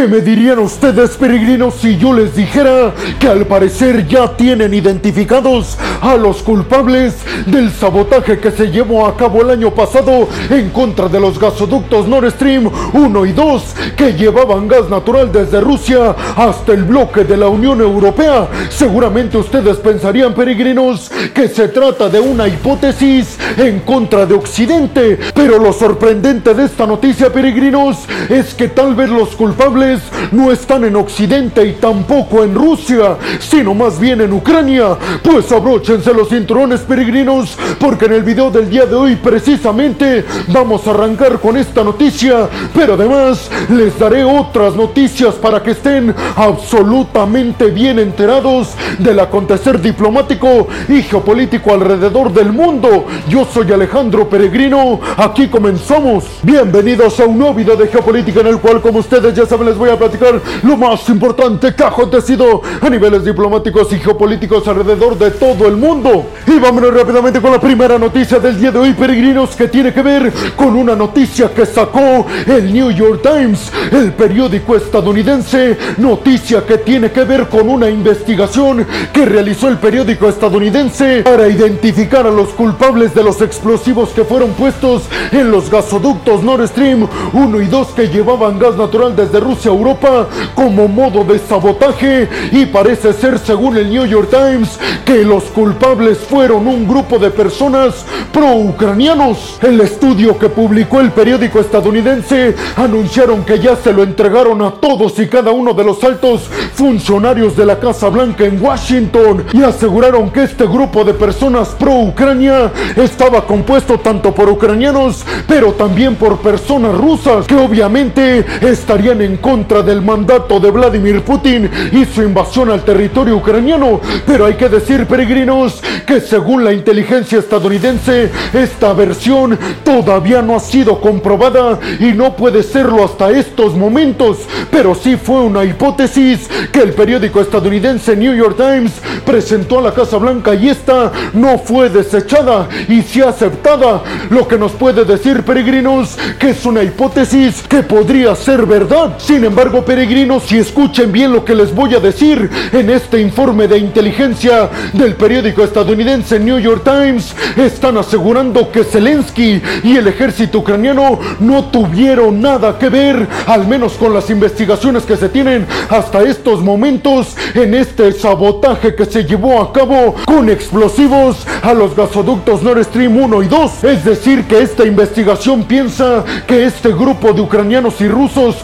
[0.00, 5.76] ¿Qué me dirían ustedes, peregrinos, si yo les dijera que al parecer ya tienen identificados
[6.00, 11.06] a los culpables del sabotaje que se llevó a cabo el año pasado en contra
[11.08, 13.62] de los gasoductos Nord Stream 1 y 2
[13.94, 18.48] que llevaban gas natural desde Rusia hasta el bloque de la Unión Europea?
[18.70, 25.58] Seguramente ustedes pensarían, peregrinos, que se trata de una hipótesis en contra de Occidente, pero
[25.58, 27.98] lo sorprendente de esta noticia, peregrinos,
[28.30, 29.89] es que tal vez los culpables
[30.32, 34.96] no están en Occidente y tampoco en Rusia, sino más bien en Ucrania.
[35.22, 40.86] Pues abróchense los cinturones, peregrinos, porque en el video del día de hoy precisamente vamos
[40.86, 47.70] a arrancar con esta noticia, pero además les daré otras noticias para que estén absolutamente
[47.70, 53.06] bien enterados del acontecer diplomático y geopolítico alrededor del mundo.
[53.28, 56.24] Yo soy Alejandro Peregrino, aquí comenzamos.
[56.42, 59.78] Bienvenidos a un nuevo video de geopolítica en el cual, como ustedes ya saben, les
[59.80, 65.16] voy a platicar lo más importante que ha acontecido a niveles diplomáticos y geopolíticos alrededor
[65.16, 66.26] de todo el mundo.
[66.46, 70.02] Y vámonos rápidamente con la primera noticia del día de hoy, peregrinos, que tiene que
[70.02, 76.76] ver con una noticia que sacó el New York Times, el periódico estadounidense, noticia que
[76.76, 82.50] tiene que ver con una investigación que realizó el periódico estadounidense para identificar a los
[82.50, 87.88] culpables de los explosivos que fueron puestos en los gasoductos Nord Stream 1 y 2
[87.88, 93.38] que llevaban gas natural desde Rusia a Europa como modo de sabotaje y parece ser
[93.38, 99.58] según el New York Times que los culpables fueron un grupo de personas pro-ucranianos.
[99.62, 105.18] El estudio que publicó el periódico estadounidense anunciaron que ya se lo entregaron a todos
[105.18, 106.42] y cada uno de los altos
[106.74, 112.72] funcionarios de la Casa Blanca en Washington y aseguraron que este grupo de personas pro-Ucrania
[112.96, 119.59] estaba compuesto tanto por ucranianos pero también por personas rusas que obviamente estarían en contra
[119.60, 124.00] del mandato de Vladimir Putin y su invasión al territorio ucraniano.
[124.26, 130.60] Pero hay que decir, peregrinos, que según la inteligencia estadounidense, esta versión todavía no ha
[130.60, 134.38] sido comprobada y no puede serlo hasta estos momentos.
[134.70, 138.92] Pero sí fue una hipótesis que el periódico estadounidense New York Times
[139.26, 144.02] presentó a la Casa Blanca y esta no fue desechada y sí aceptada.
[144.30, 149.16] Lo que nos puede decir, peregrinos, que es una hipótesis que podría ser verdad.
[149.18, 153.66] Sin embargo, peregrinos, si escuchen bien lo que les voy a decir en este informe
[153.66, 160.60] de inteligencia del periódico estadounidense New York Times, están asegurando que Zelensky y el ejército
[160.60, 166.22] ucraniano no tuvieron nada que ver, al menos con las investigaciones que se tienen hasta
[166.22, 172.62] estos momentos en este sabotaje que se llevó a cabo con explosivos a los gasoductos
[172.62, 173.84] Nord Stream 1 y 2.
[173.84, 178.56] Es decir, que esta investigación piensa que este grupo de ucranianos y rusos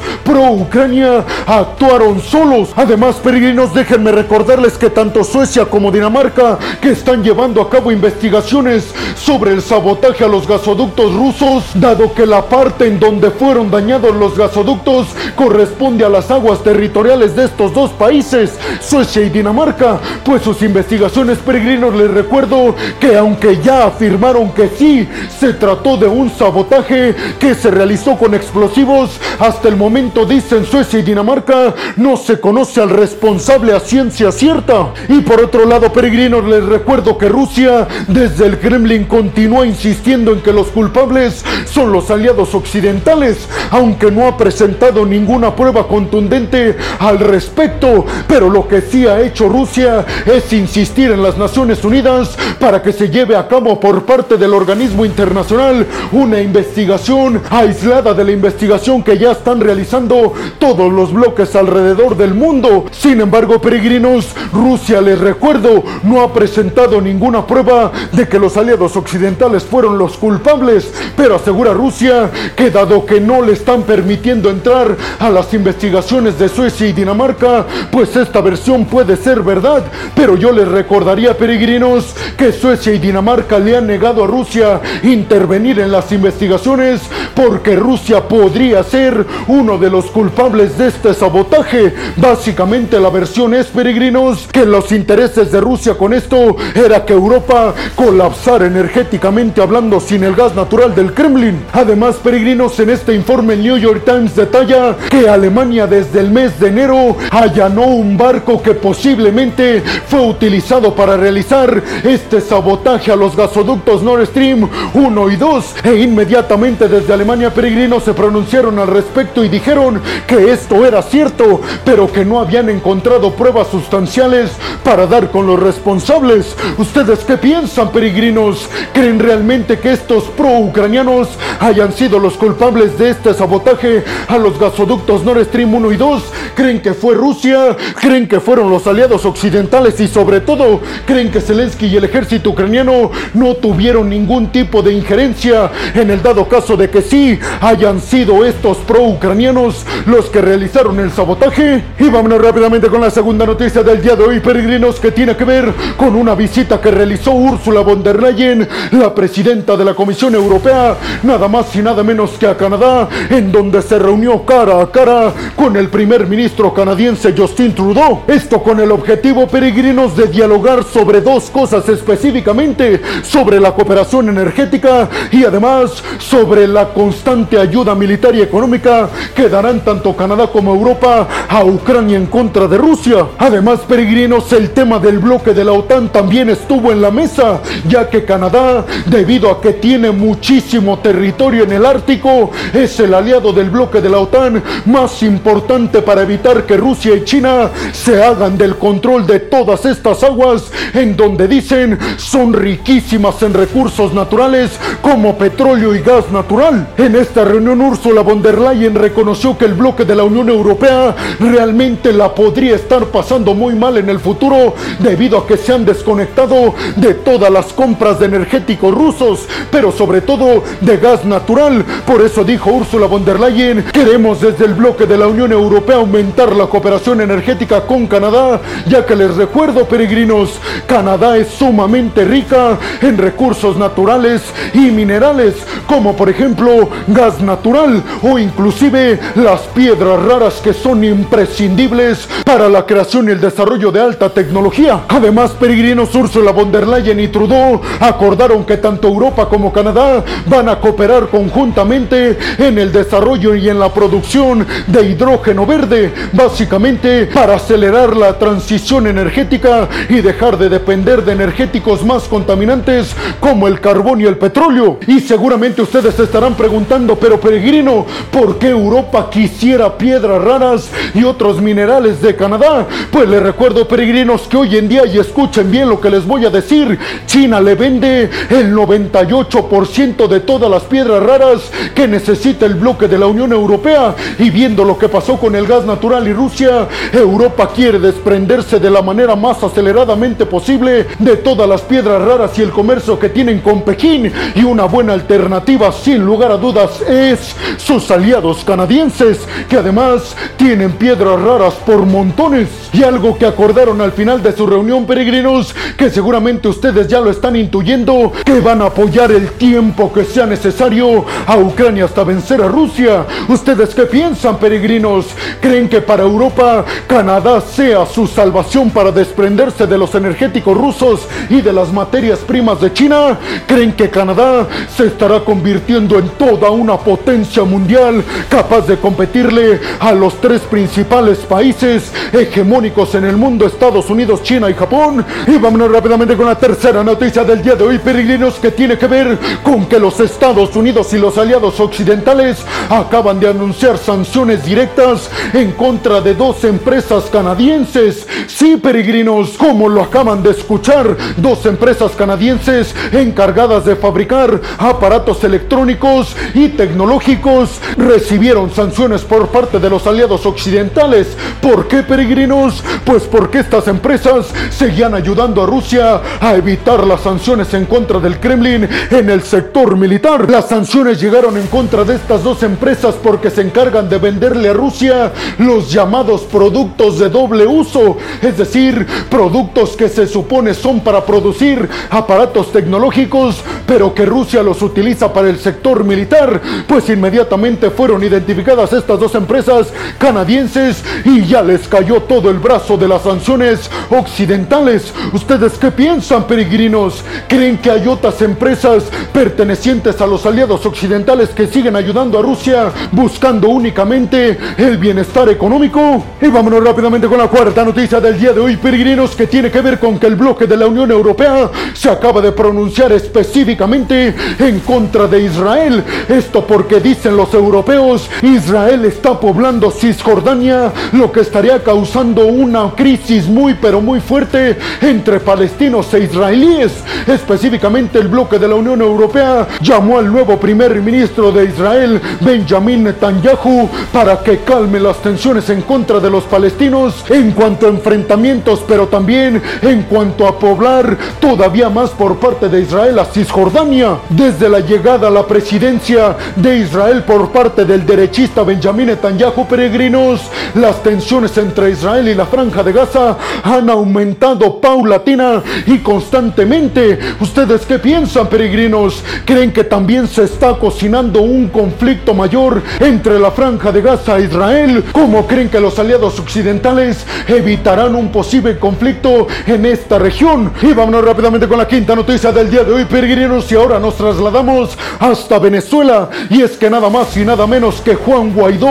[0.67, 2.71] pro-Ucrania actuaron solos.
[2.77, 8.93] Además, peregrinos, déjenme recordarles que tanto Suecia como Dinamarca, que están llevando a cabo investigaciones
[9.17, 14.15] sobre el sabotaje a los gasoductos rusos, dado que la parte en donde fueron dañados
[14.15, 20.43] los gasoductos corresponde a las aguas territoriales de estos dos países, Suecia y Dinamarca, pues
[20.43, 26.31] sus investigaciones peregrinos les recuerdo que aunque ya afirmaron que sí se trató de un
[26.31, 30.27] sabotaje que se realizó con explosivos, hasta el momento
[30.57, 34.93] dicen Suecia y Dinamarca no se conoce al responsable a ciencia cierta.
[35.09, 40.41] Y por otro lado, peregrinos, les recuerdo que Rusia desde el Kremlin continúa insistiendo en
[40.41, 47.19] que los culpables son los aliados occidentales, aunque no ha presentado ninguna prueba contundente al
[47.19, 48.07] respecto.
[48.27, 52.93] Pero lo que sí ha hecho Rusia es insistir en las Naciones Unidas para que
[52.93, 59.03] se lleve a cabo por parte del organismo internacional una investigación aislada de la investigación
[59.03, 62.87] que ya están realizando todos los bloques alrededor del mundo.
[62.91, 68.97] Sin embargo, peregrinos, Rusia, les recuerdo, no ha presentado ninguna prueba de que los aliados
[68.97, 74.97] occidentales fueron los culpables, pero asegura Rusia que dado que no le están permitiendo entrar
[75.19, 79.85] a las investigaciones de Suecia y Dinamarca, pues esta versión puede ser verdad,
[80.15, 85.81] pero yo les recordaría, peregrinos, que Suecia y Dinamarca le han negado a Rusia intervenir
[85.81, 87.03] en las investigaciones
[87.35, 91.95] porque Rusia podría ser uno de los culpables de este sabotaje.
[92.17, 97.75] Básicamente la versión es, peregrinos, que los intereses de Rusia con esto era que Europa
[97.95, 101.65] colapsara energéticamente hablando sin el gas natural del Kremlin.
[101.73, 106.61] Además, peregrinos, en este informe el New York Times detalla que Alemania desde el mes
[106.61, 113.35] de enero allanó un barco que posiblemente fue utilizado para realizar este sabotaje a los
[113.35, 119.43] gasoductos Nord Stream 1 y 2 e inmediatamente desde Alemania peregrinos se pronunciaron al respecto
[119.43, 124.51] y dijeron que esto era cierto, pero que no habían encontrado pruebas sustanciales
[124.85, 126.57] para dar con los responsables.
[126.79, 128.69] ¿Ustedes qué piensan, peregrinos?
[128.93, 131.29] ¿Creen realmente que estos pro-ucranianos
[131.61, 136.23] hayan sido los culpables de este sabotaje a los gasoductos Nord Stream 1 y 2?
[136.55, 137.77] ¿Creen que fue Rusia?
[138.01, 140.01] ¿Creen que fueron los aliados occidentales?
[140.01, 144.93] Y sobre todo, ¿creen que Zelensky y el ejército ucraniano no tuvieron ningún tipo de
[144.93, 150.99] injerencia en el dado caso de que sí hayan sido estos pro-ucranianos los que realizaron
[150.99, 151.85] el sabotaje?
[151.99, 155.45] Y vámonos rápidamente con la segunda noticia del día de hoy, peregrinos, que tiene que
[155.45, 160.35] ver con una visita que realizó Ursula von der Leyen, la presidenta de la Comisión
[160.35, 164.91] Europea, nada más y nada menos que a Canadá, en donde se reunió cara a
[164.91, 168.23] cara con el primer ministro canadiense Justin Trudeau.
[168.27, 175.11] Esto con el objetivo, peregrinos, de dialogar sobre dos cosas específicamente, sobre la cooperación energética
[175.31, 181.27] y además sobre la constante ayuda militar y económica que darán tanto Canadá como Europa
[181.49, 183.27] a Ucrania en contra de Rusia.
[183.39, 188.09] Además, peregrinos, el tema del bloque de la OTAN también estuvo en la mesa, ya
[188.09, 193.71] que Canadá, debido a que tiene muchísimo territorio en el Ártico, es el aliado del
[193.71, 198.77] bloque de la OTAN más importante para evitar que Rusia y China se hagan del
[198.77, 205.95] control de todas estas aguas en donde dicen son riquísimas en recursos naturales como petróleo
[205.95, 206.89] y gas natural.
[206.97, 211.15] En esta reunión Ursula von der Leyen reconoció que el bloque de la Unión Europea
[211.41, 215.85] realmente la podría estar pasando muy mal en el futuro debido a que se han
[215.85, 221.85] desconectado de todas las compras de energéticos rusos, pero sobre todo de gas natural.
[222.07, 225.97] Por eso dijo Ursula von der Leyen, queremos desde el bloque de la Unión Europea
[225.97, 232.79] aumentar la cooperación energética con Canadá, ya que les recuerdo, peregrinos, Canadá es sumamente rica
[233.01, 234.43] en recursos naturales
[234.75, 235.55] y minerales,
[235.87, 242.87] como por ejemplo gas natural o inclusive las piedras raras que son imprescindibles para la
[242.87, 245.03] creación y el desarrollo de alta tecnología.
[245.07, 250.71] Además, peregrinos Ursula von der Leyen y Trudeau acordaron que tanto Europa como Canadá van
[250.71, 257.57] a cooperar conjuntamente en el desarrollo y en la producción de hidrógeno verde, básicamente para
[257.57, 264.23] acelerar la transición energética y dejar de depender de energéticos más contaminantes como el carbón
[264.23, 265.01] y el petróleo.
[265.07, 269.66] Y seguramente ustedes estarán preguntando, pero peregrino, ¿por qué Europa quisiera
[269.99, 272.87] piedras raras y otros minerales de Canadá?
[273.11, 276.45] Pues les recuerdo, peregrinos, que hoy en día, y escuchen bien lo que les voy
[276.45, 282.75] a decir, China le vende el 98% de todas las piedras raras que necesita el
[282.75, 284.15] bloque de la Unión Europea.
[284.39, 288.91] Y viendo lo que pasó con el gas natural y Rusia, Europa quiere desprenderse de
[288.91, 293.61] la manera más aceleradamente posible de todas las piedras raras y el comercio que tienen
[293.61, 294.33] con Pekín.
[294.55, 300.93] Y una buena alternativa, sin lugar a dudas, es sus aliados canadienses, que además tienen
[300.93, 302.69] piedras raras por montones.
[302.93, 307.31] Y algo que acordaron al final de su reunión, peregrinos, que seguramente ustedes ya lo
[307.31, 312.63] están intuyendo, que van a apoyar el tiempo que sea necesario a Ucrania hasta vencer
[312.63, 313.27] a Rusia.
[313.49, 315.27] ¿Ustedes qué piensan, peregrinos?
[315.61, 321.61] ¿Creen que para Europa Canadá sea su salvación para desprenderse de los energéticos rusos y
[321.61, 323.39] de las materias primas de China?
[323.67, 328.97] ¿Creen que Canadá se estará convirtiendo en toda una potencia mundial capaz de
[329.47, 335.25] competirle a los tres principales países hegemónicos en el mundo, Estados Unidos, China y Japón?
[335.47, 339.07] Y vámonos rápidamente con la tercera noticia del día de hoy, peregrinos, que tiene que
[339.07, 345.31] ver con que los Estados Unidos y los aliados occidentales acaban de anunciar sanciones directas
[345.53, 348.27] en contra de dos empresas canadienses.
[348.47, 356.35] Sí, peregrinos, como lo acaban de escuchar, dos empresas canadienses encargadas de fabricar aparatos electrónicos
[356.55, 361.37] y tecnológicos recibieron sanciones por parte de los aliados occidentales.
[361.61, 362.83] ¿Por qué, peregrinos?
[363.05, 368.41] Pues porque estas empresas seguían ayudando a Rusia a evitar las sanciones en contra del
[368.41, 370.51] Kremlin en el sector militar.
[370.51, 374.73] Las sanciones llegaron en contra de estas dos empresas porque se encargan de venderle a
[374.73, 381.25] Rusia los llamados productos de doble uso, es decir, productos que se supone son para
[381.25, 388.23] producir aparatos tecnológicos, pero que Rusia los utiliza para el sector militar, pues inmediatamente fueron
[388.23, 393.91] identificadas estas dos empresas canadienses y ya les cayó todo el brazo de las sanciones
[394.11, 395.13] occidentales.
[395.33, 397.25] ¿Ustedes qué piensan, peregrinos?
[397.49, 402.93] ¿Creen que hay otras empresas pertenecientes a los aliados occidentales que siguen ayudando a Rusia
[403.13, 406.23] buscando únicamente el bienestar económico.
[406.41, 409.81] Y vámonos rápidamente con la cuarta noticia del día de hoy, peregrinos, que tiene que
[409.81, 414.81] ver con que el bloque de la Unión Europea se acaba de pronunciar específicamente en
[414.81, 416.05] contra de Israel.
[416.29, 423.49] Esto porque dicen los europeos, Israel está poblando Cisjordania, lo que estaría causando una crisis
[423.49, 426.93] muy pero muy fuerte entre palestinos e israelíes.
[427.27, 433.05] Específicamente el bloque de la Unión Europea llamó al nuevo primer ministro de Israel, Benjamin
[433.05, 438.85] Netanyahu, para que calme las tensiones en contra de los palestinos en cuanto a enfrentamientos,
[438.87, 444.19] pero también en cuanto a poblar todavía más por parte de Israel a Cisjordania.
[444.29, 450.43] Desde la llegada a la presidencia de Israel por parte del derechista Benjamin Netanyahu, peregrinos,
[450.75, 457.19] las tensiones entre Israel y la franja de Gaza han aumentado paulatina y constantemente.
[457.41, 459.23] ¿Ustedes qué piensan, peregrinos?
[459.45, 464.45] ¿Creen que también se está cocinando un conflicto mayor entre la franja de Gaza e
[464.45, 465.05] Israel?
[465.13, 470.73] ¿Cómo creen que los aliados occidentales evitarán un posible conflicto en esta región?
[470.83, 474.17] Y vámonos rápidamente con la quinta noticia del día de hoy, peregrinos, y ahora nos
[474.17, 476.29] trasladamos hasta Venezuela.
[476.51, 478.86] Y es que nada más y nada menos que Juan Guaidó,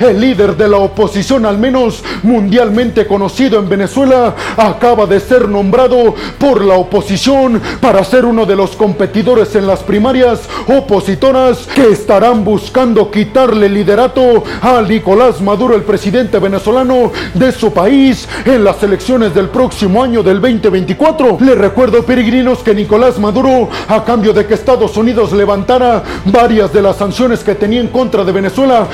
[0.00, 6.14] el líder de la oposición al menos mundialmente conocido en Venezuela, acaba de ser nombrado
[6.38, 12.44] por la oposición para ser uno de los competidores en las primarias opositoras que estarán
[12.44, 19.34] buscando quitarle liderato a Nicolás Maduro, el presidente venezolano de su país, en las elecciones
[19.34, 21.38] del próximo año del 2024.
[21.40, 26.82] Le recuerdo, peregrinos, que Nicolás Maduro, a cambio de que Estados Unidos levantara varias de
[26.82, 28.86] las sanciones que tenía en contra de Venezuela,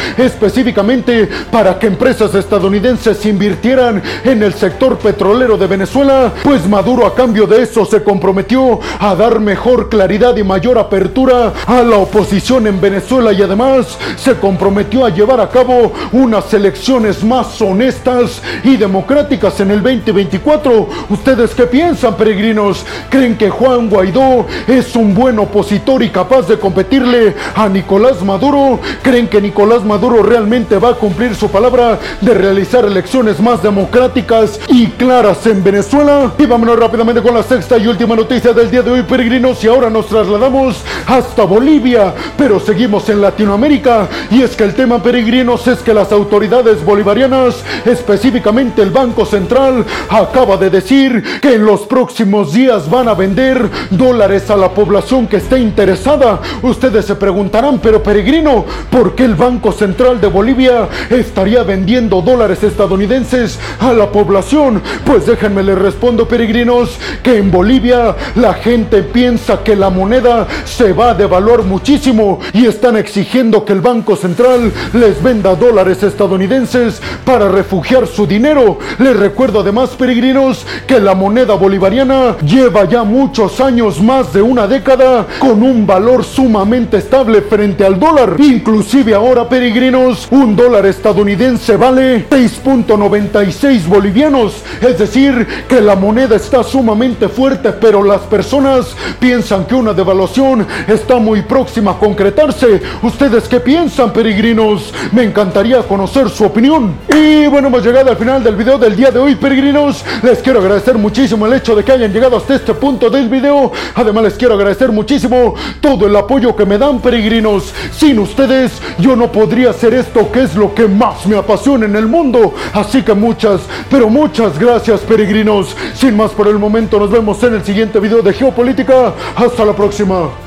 [0.47, 7.15] específicamente para que empresas estadounidenses invirtieran en el sector petrolero de Venezuela, pues Maduro a
[7.15, 12.67] cambio de eso se comprometió a dar mejor claridad y mayor apertura a la oposición
[12.67, 18.77] en Venezuela y además se comprometió a llevar a cabo unas elecciones más honestas y
[18.77, 20.89] democráticas en el 2024.
[21.11, 22.85] ¿Ustedes qué piensan, peregrinos?
[23.11, 28.81] ¿Creen que Juan Guaidó es un buen opositor y capaz de competirle a Nicolás Maduro?
[29.03, 34.61] ¿Creen que Nicolás Maduro realmente va a cumplir su palabra de realizar elecciones más democráticas
[34.69, 36.31] y claras en Venezuela?
[36.39, 39.69] Y vámonos rápidamente con la sexta y última noticia del día de hoy, peregrinos, y
[39.69, 45.67] ahora nos trasladamos hasta Bolivia, pero seguimos en Latinoamérica, y es que el tema, peregrinos,
[45.69, 51.87] es que las autoridades bolivarianas, específicamente el Banco Central, acaba de decir que en los
[51.87, 56.41] próximos días van a vender dólares a la población que esté interesada.
[56.61, 62.63] Ustedes se preguntarán, pero peregrino, ¿por qué el Banco Central de Bolivia estaría vendiendo dólares
[62.63, 64.83] estadounidenses a la población?
[65.05, 70.93] Pues déjenme les respondo, peregrinos, que en Bolivia la gente piensa que la moneda se
[70.93, 77.01] va a devaluar muchísimo y están exigiendo que el Banco Central les venda dólares estadounidenses
[77.25, 78.79] para refugiar su dinero.
[78.99, 84.67] Les recuerdo además, peregrinos, que la moneda bolivariana lleva ya muchos años, más de una
[84.67, 88.37] década, con un valor sumamente estable frente al dólar.
[88.39, 94.63] Inclusive ahora, peregrinos, un dólar estadounidense vale 6.96 bolivianos.
[94.81, 100.67] Es decir, que la moneda está sumamente fuerte, pero las personas piensan que una devaluación
[100.87, 102.81] está muy próxima a concretarse.
[103.03, 104.93] ¿Ustedes qué piensan, peregrinos?
[105.13, 106.95] Me encantaría conocer su opinión.
[107.15, 110.05] Y bueno, hemos llegado al final del video del día de hoy, peregrinos.
[110.23, 113.73] Les quiero agradecer muchísimo el hecho de que hayan llegado hasta este punto del video.
[113.95, 117.73] Además, les quiero agradecer muchísimo todo el apoyo que me dan, peregrinos.
[117.93, 121.97] Sin ustedes, yo no podría hacer esto que es lo que más me apasiona en
[121.97, 122.55] el mundo.
[122.73, 125.77] Así que muchas, pero muchas gracias, peregrinos.
[125.95, 129.15] Sin más por el momento, nos vemos en el siguiente video de Geopolítica.
[129.37, 130.46] Hasta la próxima.